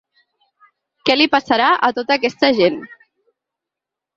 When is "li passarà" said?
1.17-1.67